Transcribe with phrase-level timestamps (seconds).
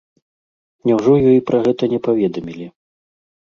[0.91, 2.67] Няўжо ёй пра гэта не паведамілі?